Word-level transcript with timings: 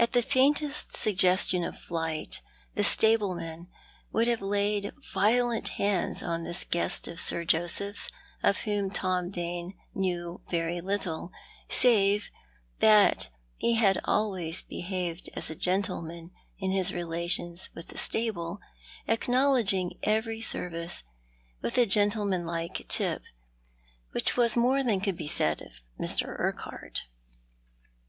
At 0.00 0.14
the 0.14 0.20
faintest 0.22 0.96
suggestion 0.96 1.62
of 1.62 1.78
flight 1.78 2.40
the 2.74 2.82
stableman 2.82 3.68
would 4.10 4.26
have 4.26 4.40
laid 4.40 4.90
violent 5.12 5.68
hands 5.78 6.24
on 6.24 6.42
this 6.42 6.64
guest 6.64 7.06
of 7.06 7.20
Sir 7.20 7.44
Joseph's, 7.44 8.10
of 8.42 8.62
whom 8.62 8.90
Tom 8.90 9.30
Dane 9.30 9.78
knew 9.94 10.40
very 10.50 10.80
little, 10.80 11.30
save 11.68 12.30
that 12.80 13.28
he 13.58 13.74
had 13.76 14.00
always 14.06 14.64
behaved 14.64 15.30
as 15.34 15.50
a 15.50 15.54
gentle 15.54 16.02
man 16.02 16.32
in 16.58 16.72
his 16.72 16.92
relations 16.92 17.68
with 17.72 17.86
the 17.90 17.96
stable, 17.96 18.58
acknowledging 19.06 20.00
every 20.02 20.40
service 20.40 21.04
with 21.62 21.78
a 21.78 21.86
gentlemanlike 21.86 22.86
tip, 22.88 23.22
which 24.10 24.36
was 24.36 24.56
more 24.56 24.82
than 24.82 25.00
could 25.00 25.16
be 25.16 25.28
said 25.28 25.62
of 25.62 25.74
Mr. 25.96 26.34
Urquhart. 26.40 27.04